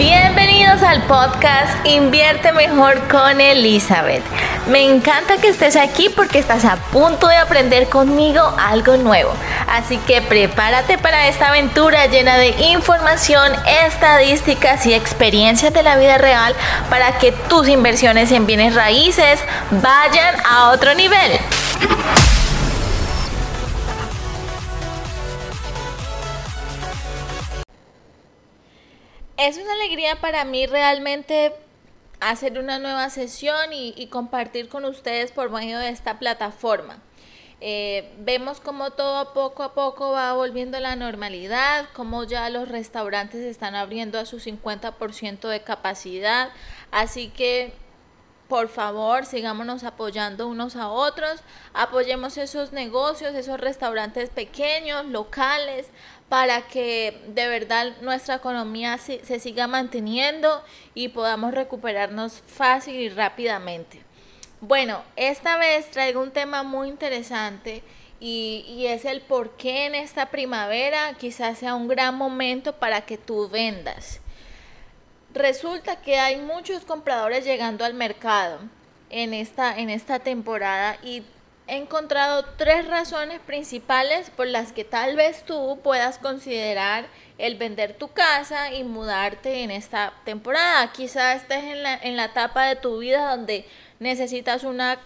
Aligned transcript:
Bienvenidos 0.00 0.82
al 0.82 1.02
podcast 1.02 1.84
Invierte 1.84 2.52
Mejor 2.52 3.06
con 3.08 3.38
Elizabeth. 3.38 4.22
Me 4.70 4.82
encanta 4.82 5.36
que 5.36 5.48
estés 5.48 5.76
aquí 5.76 6.08
porque 6.08 6.38
estás 6.38 6.64
a 6.64 6.76
punto 6.76 7.28
de 7.28 7.36
aprender 7.36 7.86
conmigo 7.90 8.40
algo 8.58 8.96
nuevo. 8.96 9.30
Así 9.68 9.98
que 9.98 10.22
prepárate 10.22 10.96
para 10.96 11.28
esta 11.28 11.48
aventura 11.48 12.06
llena 12.06 12.38
de 12.38 12.48
información, 12.72 13.52
estadísticas 13.84 14.86
y 14.86 14.94
experiencias 14.94 15.74
de 15.74 15.82
la 15.82 15.98
vida 15.98 16.16
real 16.16 16.54
para 16.88 17.18
que 17.18 17.32
tus 17.32 17.68
inversiones 17.68 18.32
en 18.32 18.46
bienes 18.46 18.74
raíces 18.74 19.40
vayan 19.82 20.34
a 20.46 20.70
otro 20.70 20.94
nivel. 20.94 21.32
Es 29.40 29.56
una 29.56 29.72
alegría 29.72 30.16
para 30.16 30.44
mí 30.44 30.66
realmente 30.66 31.54
hacer 32.20 32.58
una 32.58 32.78
nueva 32.78 33.08
sesión 33.08 33.72
y, 33.72 34.06
compartir 34.08 34.68
con 34.68 34.84
ustedes 34.84 35.32
por 35.32 35.48
medio 35.48 35.78
de 35.78 35.88
esta 35.88 36.18
plataforma. 36.18 36.98
Eh, 37.62 38.12
vemos 38.18 38.60
como 38.60 38.90
todo 38.90 39.32
poco 39.32 39.62
a 39.62 39.72
poco 39.72 40.10
va 40.10 40.34
volviendo 40.34 40.76
a 40.76 40.80
la 40.80 40.94
normalidad, 40.94 41.86
como 41.94 42.24
ya 42.24 42.50
los 42.50 42.68
restaurantes 42.68 43.40
están 43.40 43.74
abriendo 43.74 44.18
a 44.18 44.26
su 44.26 44.40
50% 44.40 45.48
de 45.48 45.62
capacidad, 45.62 46.50
así 46.90 47.28
que 47.28 47.72
por 48.50 48.68
favor, 48.68 49.26
sigámonos 49.26 49.84
apoyando 49.84 50.48
unos 50.48 50.74
a 50.74 50.88
otros, 50.88 51.40
apoyemos 51.72 52.36
esos 52.36 52.72
negocios, 52.72 53.36
esos 53.36 53.60
restaurantes 53.60 54.28
pequeños, 54.28 55.06
locales, 55.06 55.86
para 56.28 56.62
que 56.62 57.22
de 57.28 57.46
verdad 57.46 57.92
nuestra 58.02 58.34
economía 58.34 58.98
se, 58.98 59.38
siga 59.38 59.68
manteniendo 59.68 60.64
y 60.94 61.10
podamos 61.10 61.54
recuperarnos 61.54 62.42
fácil 62.44 62.96
y 62.96 63.08
rápidamente. 63.08 64.02
Bueno, 64.60 65.04
esta 65.14 65.56
vez 65.56 65.88
traigo 65.92 66.20
un 66.20 66.32
tema 66.32 66.64
muy 66.64 66.88
interesante 66.88 67.84
y, 68.18 68.64
y, 68.66 68.88
es 68.88 69.04
el 69.04 69.20
por 69.20 69.56
qué 69.56 69.86
en 69.86 69.94
esta 69.94 70.26
primavera 70.26 71.14
quizás 71.14 71.58
sea 71.58 71.76
un 71.76 71.86
gran 71.86 72.16
momento 72.16 72.72
para 72.74 73.02
que 73.02 73.16
tú 73.16 73.48
vendas. 73.48 74.20
Resulta 75.34 75.96
que 75.96 76.18
hay 76.18 76.36
muchos 76.38 76.84
compradores 76.84 77.44
llegando 77.44 77.84
al 77.84 77.94
mercado 77.94 78.58
en 79.10 79.32
esta, 79.32 79.78
en 79.78 79.88
esta 79.88 80.18
temporada 80.18 80.98
y 81.04 81.22
he 81.68 81.76
encontrado 81.76 82.44
tres 82.56 82.88
razones 82.88 83.38
principales 83.38 84.28
por 84.30 84.48
las 84.48 84.72
que 84.72 84.84
tal 84.84 85.14
vez 85.14 85.44
tú 85.44 85.78
puedas 85.84 86.18
considerar 86.18 87.06
el 87.38 87.56
vender 87.56 87.94
tu 87.94 88.08
casa 88.08 88.72
y 88.72 88.82
mudarte 88.82 89.62
en 89.62 89.70
esta 89.70 90.12
temporada. 90.24 90.90
Quizás 90.90 91.42
estés 91.42 91.62
en 91.62 91.84
la, 91.84 91.94
en 91.94 92.16
la 92.16 92.24
etapa 92.24 92.64
de 92.64 92.74
tu 92.74 92.98
vida 92.98 93.30
donde 93.30 93.68
necesitas 94.00 94.64
una 94.64 94.98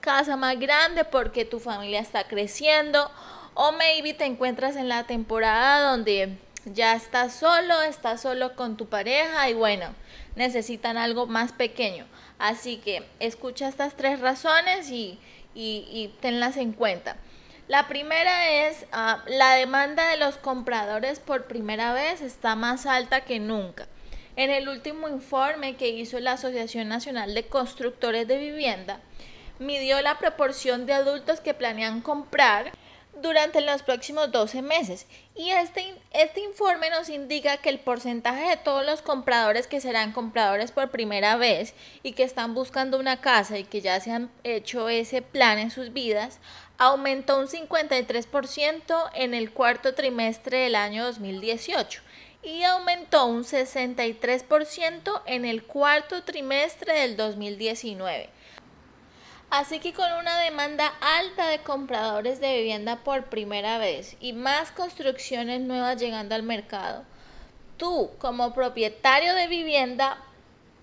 casa 0.00 0.36
más 0.36 0.58
grande 0.58 1.04
porque 1.04 1.44
tu 1.44 1.60
familia 1.60 2.00
está 2.00 2.26
creciendo 2.26 3.10
o 3.52 3.72
maybe 3.72 4.14
te 4.14 4.24
encuentras 4.24 4.76
en 4.76 4.88
la 4.88 5.04
temporada 5.04 5.90
donde 5.90 6.38
ya 6.66 6.94
estás 6.94 7.34
solo, 7.34 7.82
estás 7.82 8.22
solo 8.22 8.54
con 8.56 8.76
tu 8.76 8.86
pareja 8.86 9.48
y 9.48 9.54
bueno, 9.54 9.94
necesitan 10.34 10.96
algo 10.96 11.26
más 11.26 11.52
pequeño. 11.52 12.06
Así 12.38 12.78
que 12.78 13.04
escucha 13.20 13.68
estas 13.68 13.96
tres 13.96 14.20
razones 14.20 14.90
y, 14.90 15.18
y, 15.54 16.14
tenlas 16.20 16.56
en 16.56 16.72
cuenta. 16.72 17.16
La 17.68 17.88
primera 17.88 18.50
es 18.50 18.86
ah, 18.92 19.24
la 19.26 19.54
demanda 19.54 20.08
de 20.08 20.18
los 20.18 20.36
compradores 20.36 21.18
por 21.18 21.46
primera 21.46 21.92
vez 21.92 22.20
está 22.20 22.54
más 22.54 22.86
alta 22.86 23.22
que 23.22 23.40
nunca. 23.40 23.88
En 24.36 24.50
el 24.50 24.68
último 24.68 25.08
informe 25.08 25.76
que 25.76 25.88
hizo 25.88 26.20
la 26.20 26.32
Asociación 26.32 26.88
Nacional 26.88 27.34
de 27.34 27.46
Constructores 27.46 28.28
de 28.28 28.38
Vivienda, 28.38 29.00
midió 29.58 30.02
la 30.02 30.18
proporción 30.18 30.84
de 30.84 30.92
adultos 30.92 31.40
que 31.40 31.54
planean 31.54 32.02
comprar 32.02 32.72
durante 33.20 33.60
los 33.60 33.82
próximos 33.82 34.30
12 34.30 34.62
meses. 34.62 35.06
Y 35.34 35.50
este, 35.50 35.94
este 36.12 36.40
informe 36.40 36.90
nos 36.90 37.08
indica 37.08 37.56
que 37.58 37.68
el 37.68 37.78
porcentaje 37.78 38.48
de 38.48 38.56
todos 38.56 38.84
los 38.84 39.02
compradores 39.02 39.66
que 39.66 39.80
serán 39.80 40.12
compradores 40.12 40.70
por 40.70 40.90
primera 40.90 41.36
vez 41.36 41.74
y 42.02 42.12
que 42.12 42.22
están 42.22 42.54
buscando 42.54 42.98
una 42.98 43.20
casa 43.20 43.58
y 43.58 43.64
que 43.64 43.80
ya 43.80 44.00
se 44.00 44.12
han 44.12 44.30
hecho 44.44 44.88
ese 44.88 45.22
plan 45.22 45.58
en 45.58 45.70
sus 45.70 45.92
vidas, 45.92 46.38
aumentó 46.78 47.38
un 47.38 47.48
53% 47.48 49.10
en 49.14 49.34
el 49.34 49.50
cuarto 49.50 49.94
trimestre 49.94 50.58
del 50.58 50.74
año 50.74 51.04
2018 51.04 52.02
y 52.42 52.62
aumentó 52.62 53.26
un 53.26 53.44
63% 53.44 55.22
en 55.26 55.44
el 55.44 55.64
cuarto 55.64 56.22
trimestre 56.22 57.00
del 57.00 57.16
2019. 57.16 58.30
Así 59.50 59.78
que 59.78 59.92
con 59.92 60.12
una 60.12 60.38
demanda 60.40 60.92
alta 61.00 61.46
de 61.46 61.60
compradores 61.60 62.40
de 62.40 62.56
vivienda 62.56 62.96
por 63.04 63.26
primera 63.26 63.78
vez 63.78 64.16
y 64.20 64.32
más 64.32 64.72
construcciones 64.72 65.60
nuevas 65.60 66.00
llegando 66.00 66.34
al 66.34 66.42
mercado, 66.42 67.04
tú 67.76 68.10
como 68.18 68.52
propietario 68.52 69.34
de 69.34 69.46
vivienda 69.46 70.18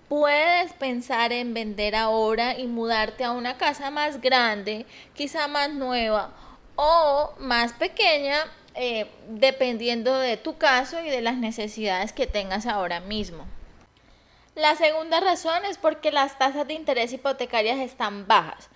puedes 0.08 0.72
pensar 0.72 1.32
en 1.32 1.52
vender 1.52 1.94
ahora 1.94 2.58
y 2.58 2.66
mudarte 2.66 3.24
a 3.24 3.32
una 3.32 3.58
casa 3.58 3.90
más 3.90 4.20
grande, 4.22 4.86
quizá 5.14 5.46
más 5.46 5.70
nueva 5.70 6.30
o 6.76 7.34
más 7.38 7.74
pequeña, 7.74 8.38
eh, 8.74 9.10
dependiendo 9.28 10.16
de 10.18 10.36
tu 10.36 10.56
caso 10.56 11.00
y 11.00 11.10
de 11.10 11.20
las 11.20 11.36
necesidades 11.36 12.12
que 12.12 12.26
tengas 12.26 12.66
ahora 12.66 13.00
mismo. 13.00 13.44
La 14.54 14.76
segunda 14.76 15.18
razón 15.18 15.64
es 15.64 15.78
porque 15.78 16.12
las 16.12 16.38
tasas 16.38 16.68
de 16.68 16.74
interés 16.74 17.12
hipotecarias 17.12 17.80
están 17.80 18.28
bajas. 18.28 18.68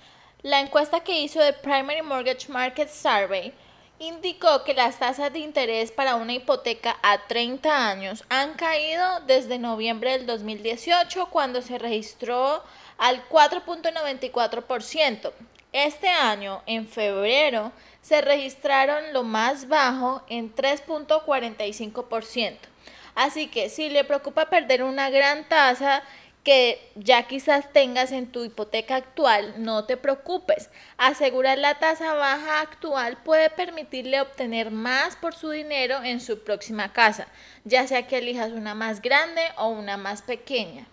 La 0.43 0.59
encuesta 0.59 1.05
que 1.05 1.21
hizo 1.21 1.39
The 1.39 1.53
Primary 1.53 2.03
Mortgage 2.03 2.49
Market 2.49 2.89
Survey 2.89 3.55
indicó 4.01 4.65
que 4.65 4.75
las 4.75 4.99
tasas 4.99 5.33
de 5.33 5.39
interés 5.39 5.93
para 5.93 6.17
una 6.17 6.33
hipoteca 6.33 6.97
a 7.01 7.29
30 7.29 7.91
años 7.91 8.25
han 8.29 8.55
caído 8.55 9.21
desde 9.29 9.61
noviembre 9.61 10.19
del 10.19 10.27
2018 10.27 11.29
cuando 11.31 11.63
se 11.63 11.79
registró 11.79 12.65
al 12.97 13.29
4.94%. 13.29 15.31
Este 15.73 16.09
año, 16.09 16.61
en 16.67 16.89
febrero, 16.89 17.71
se 18.03 18.21
registraron 18.21 19.13
lo 19.13 19.23
más 19.23 19.69
bajo 19.69 20.23
en 20.29 20.53
3.45%. 20.53 22.68
Así 23.19 23.49
que 23.49 23.69
si 23.69 23.91
le 23.91 24.05
preocupa 24.05 24.49
perder 24.49 24.85
una 24.85 25.11
gran 25.11 25.49
tasa 25.49 26.05
que 26.45 26.81
ya 26.95 27.25
quizás 27.27 27.73
tengas 27.73 28.13
en 28.13 28.31
tu 28.31 28.45
hipoteca 28.45 28.95
actual, 28.95 29.55
no 29.57 29.87
te 29.87 29.97
preocupes. 29.97 30.71
Asegurar 30.99 31.59
la 31.59 31.81
tasa 31.81 32.15
baja 32.15 32.61
actual 32.61 33.17
puede 33.25 33.51
permitirle 33.51 34.21
obtener 34.21 34.71
más 34.71 35.17
por 35.17 35.35
su 35.35 35.51
dinero 35.51 36.01
en 36.05 36.21
su 36.21 36.45
próxima 36.45 36.93
casa, 36.93 37.27
ya 37.65 37.89
sea 37.89 38.07
que 38.07 38.19
elijas 38.19 38.53
una 38.53 38.75
más 38.75 39.03
grande 39.03 39.43
o 39.57 39.67
una 39.67 39.97
más 39.97 40.23
pequeña. 40.23 40.87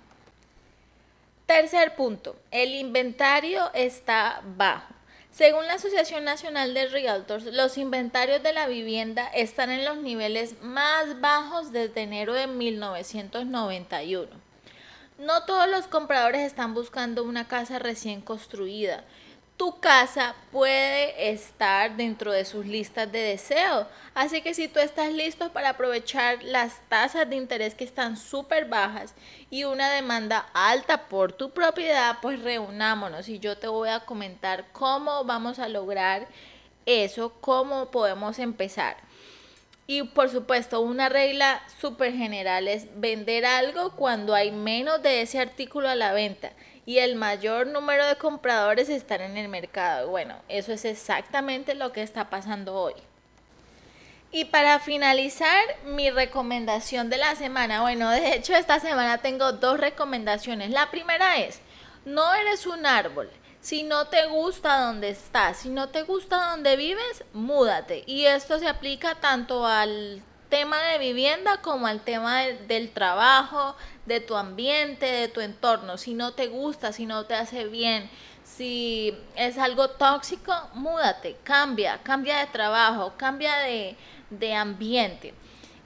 Tercer 1.46 1.94
punto, 1.94 2.36
el 2.50 2.74
inventario 2.74 3.70
está 3.76 4.42
bajo. 4.58 4.95
Según 5.36 5.68
la 5.68 5.74
Asociación 5.74 6.24
Nacional 6.24 6.74
de 6.74 6.88
Realtors, 6.88 7.44
los 7.44 7.78
inventarios 7.78 8.42
de 8.42 8.54
la 8.54 8.68
vivienda 8.68 9.28
están 9.28 9.70
en 9.70 9.84
los 9.84 9.98
niveles 9.98 10.56
más 10.62 11.20
bajos 11.20 11.74
desde 11.74 12.04
enero 12.04 12.34
de 12.34 12.48
1991. 12.48 14.30
No 15.18 15.44
todos 15.44 15.68
los 15.68 15.88
compradores 15.88 16.40
están 16.40 16.74
buscando 16.74 17.26
una 17.26 17.50
casa 17.50 17.80
recién 17.80 18.22
construida 18.22 19.04
tu 19.58 19.80
casa 19.80 20.36
puede 20.52 21.32
estar 21.32 21.96
dentro 21.96 22.32
de 22.32 22.44
sus 22.44 22.66
listas 22.66 23.12
de 23.12 23.20
deseo. 23.20 23.88
Así 24.14 24.42
que 24.42 24.54
si 24.54 24.68
tú 24.68 24.80
estás 24.80 25.14
listo 25.14 25.52
para 25.54 25.70
aprovechar 25.70 26.44
las 26.44 26.82
tasas 26.90 27.30
de 27.30 27.38
interés 27.38 27.74
que 27.74 27.86
están 27.86 28.18
súper 28.18 28.66
bajas 28.66 29.14
y 29.50 29.64
una 29.64 29.90
demanda 29.92 30.46
alta 30.54 31.08
por 31.08 31.32
tu 31.32 31.52
propiedad, 31.52 32.18
pues 32.22 32.42
reunámonos 32.42 33.30
y 33.30 33.40
yo 33.40 33.58
te 33.58 33.68
voy 33.68 33.90
a 33.90 34.02
comentar 34.02 34.66
cómo 34.74 35.24
vamos 35.24 35.60
a 35.60 35.70
lograr 35.70 36.28
eso, 36.86 37.34
cómo 37.40 37.92
podemos 37.92 38.40
empezar. 38.40 38.98
Y 39.88 40.02
por 40.02 40.30
supuesto, 40.30 40.82
una 40.82 41.10
regla 41.10 41.62
súper 41.80 42.12
general 42.14 42.68
es 42.68 42.88
vender 43.00 43.46
algo 43.46 43.92
cuando 43.92 44.34
hay 44.34 44.52
menos 44.52 45.02
de 45.04 45.22
ese 45.22 45.40
artículo 45.40 45.88
a 45.88 45.96
la 45.96 46.12
venta 46.12 46.52
y 46.86 47.00
el 47.00 47.16
mayor 47.16 47.68
número 47.68 48.06
de 48.06 48.16
compradores 48.16 48.90
están 48.90 49.22
en 49.22 49.38
el 49.38 49.48
mercado. 49.48 50.10
Bueno, 50.10 50.36
eso 50.48 50.72
es 50.72 50.86
exactamente 50.86 51.74
lo 51.76 51.92
que 51.92 52.04
está 52.04 52.30
pasando 52.30 52.76
hoy. 52.76 52.94
Y 54.32 54.46
para 54.46 54.80
finalizar, 54.80 55.64
mi 55.86 56.10
recomendación 56.10 57.10
de 57.10 57.18
la 57.18 57.36
semana, 57.36 57.82
bueno, 57.82 58.10
de 58.10 58.36
hecho 58.36 58.54
esta 58.54 58.80
semana 58.80 59.20
tengo 59.20 59.54
dos 59.54 59.80
recomendaciones. 59.80 60.72
La 60.72 60.92
primera 60.92 61.38
es, 61.38 61.62
no 62.04 62.34
eres 62.34 62.68
un 62.68 62.86
árbol. 62.86 63.30
Si 63.62 63.84
no 63.84 64.08
te 64.08 64.28
gusta 64.28 64.82
donde 64.82 65.10
estás, 65.10 65.58
si 65.58 65.70
no 65.70 65.90
te 65.90 66.04
gusta 66.04 66.52
donde 66.52 66.76
vives, 66.76 67.24
múdate. 67.34 68.04
Y 68.06 68.26
esto 68.26 68.60
se 68.60 68.68
aplica 68.68 69.16
tanto 69.16 69.66
al 69.66 70.22
tema 70.56 70.82
de 70.82 71.00
vivienda 71.00 71.58
como 71.58 71.86
al 71.86 72.00
tema 72.00 72.44
del 72.44 72.90
trabajo, 72.92 73.76
de 74.06 74.22
tu 74.22 74.38
ambiente, 74.38 75.06
de 75.06 75.28
tu 75.28 75.42
entorno. 75.42 75.98
Si 75.98 76.14
no 76.14 76.32
te 76.32 76.48
gusta, 76.48 76.94
si 76.94 77.06
no 77.06 77.26
te 77.26 77.34
hace 77.34 77.66
bien, 77.66 78.10
si 78.46 79.14
es 79.36 79.58
algo 79.58 79.90
tóxico, 79.90 80.54
múdate, 80.74 81.36
cambia, 81.44 82.00
cambia 82.04 82.38
de 82.38 82.46
trabajo, 82.46 83.16
cambia 83.18 83.58
de, 83.58 83.98
de 84.30 84.54
ambiente. 84.54 85.34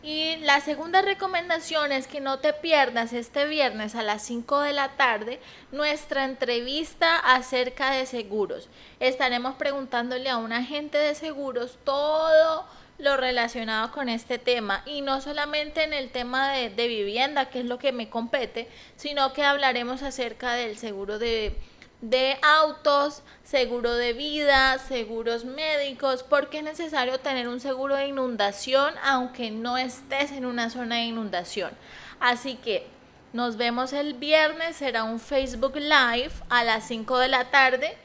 Y 0.03 0.35
la 0.41 0.61
segunda 0.61 1.01
recomendación 1.01 1.91
es 1.91 2.05
que 2.05 2.21
no 2.21 2.37
te 2.37 2.53
pierdas 2.53 3.11
este 3.11 3.47
viernes 3.47 3.95
a 3.95 4.03
las 4.03 4.21
5 4.21 4.59
de 4.59 4.73
la 4.73 4.89
tarde 4.89 5.41
nuestra 5.71 6.25
entrevista 6.25 7.17
acerca 7.17 7.89
de 7.89 8.05
seguros. 8.05 8.69
Estaremos 8.99 9.55
preguntándole 9.55 10.29
a 10.29 10.37
un 10.37 10.53
agente 10.53 10.99
de 10.99 11.15
seguros 11.15 11.79
todo 11.83 12.67
lo 12.99 13.17
relacionado 13.17 13.91
con 13.91 14.09
este 14.09 14.37
tema 14.37 14.83
y 14.85 15.01
no 15.01 15.21
solamente 15.21 15.83
en 15.83 15.93
el 15.93 16.11
tema 16.11 16.51
de, 16.51 16.87
vivienda, 16.87 17.49
que 17.49 17.61
es 17.61 17.65
lo 17.65 17.79
que 17.79 17.91
me 17.91 18.09
compete, 18.09 18.67
sino 18.95 19.33
que 19.33 19.43
hablaremos 19.43 20.03
acerca 20.03 20.53
del 20.53 20.77
seguro 20.77 21.17
de 21.17 21.55
de 22.01 22.37
autos, 22.41 23.23
seguro 23.43 23.93
de 23.93 24.13
vida, 24.13 24.77
seguros 24.79 25.43
médicos, 25.43 26.23
porque 26.23 26.59
es 26.59 26.63
necesario 26.63 27.19
tener 27.19 27.47
un 27.47 27.59
seguro 27.59 27.95
de 27.95 28.07
inundación 28.07 28.93
aunque 29.03 29.51
no 29.51 29.77
estés 29.77 30.31
en 30.31 30.45
una 30.45 30.69
zona 30.69 30.95
de 30.95 31.03
inundación. 31.03 31.71
Así 32.19 32.55
que 32.55 32.87
nos 33.33 33.57
vemos 33.57 33.93
el 33.93 34.13
viernes, 34.13 34.77
será 34.77 35.03
un 35.03 35.19
Facebook 35.19 35.75
Live 35.75 36.31
a 36.49 36.63
las 36.63 36.87
5 36.87 37.17
de 37.19 37.27
la 37.27 37.51
tarde 37.51 37.97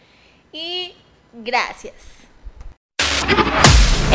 y 0.52 0.94
gracias. 1.32 1.94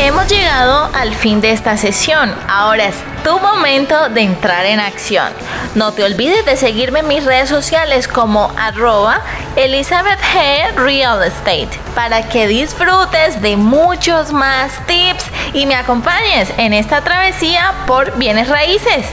Hemos 0.02 0.30
llegado 0.30 0.90
al 0.94 1.14
fin 1.14 1.42
de 1.42 1.52
esta 1.52 1.76
sesión. 1.76 2.34
Ahora 2.48 2.86
es 2.86 2.96
tu 3.26 3.38
momento 3.38 4.08
de 4.08 4.22
entrar 4.22 4.66
en 4.66 4.80
acción. 4.80 5.28
No 5.76 5.92
te 5.92 6.06
olvides 6.06 6.46
de 6.46 6.56
seguirme 6.56 7.00
en 7.00 7.10
mis 7.10 7.26
redes 7.26 7.50
sociales 7.50 8.08
como 8.08 8.50
arroba 8.58 9.20
Elizabeth 9.58 10.22
G. 10.22 10.74
Real 10.76 11.22
Estate 11.22 11.70
para 11.96 12.30
que 12.30 12.48
disfrutes 12.48 13.42
de 13.42 13.58
muchos 13.58 14.32
más 14.32 14.72
tips 14.88 15.26
y 15.52 15.66
me 15.66 15.76
acompañes 15.76 16.50
en 16.58 16.72
esta 16.72 17.02
travesía 17.02 17.74
por 17.86 18.18
bienes 18.18 18.48
raíces. 18.48 19.06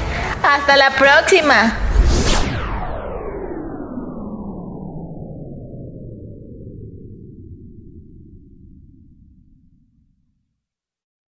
Hasta 0.44 0.76
la 0.76 0.90
próxima. 0.90 1.85